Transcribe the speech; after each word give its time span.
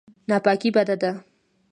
ناپاکي 0.29 0.69
بده 0.75 0.95
ده. 1.01 1.11